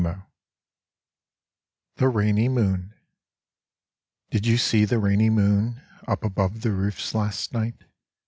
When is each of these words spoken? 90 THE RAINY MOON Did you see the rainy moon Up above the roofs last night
90 0.03 0.21
THE 1.97 2.09
RAINY 2.09 2.49
MOON 2.49 2.95
Did 4.31 4.47
you 4.47 4.57
see 4.57 4.83
the 4.83 4.97
rainy 4.97 5.29
moon 5.29 5.79
Up 6.07 6.23
above 6.23 6.61
the 6.61 6.71
roofs 6.71 7.13
last 7.13 7.53
night 7.53 7.83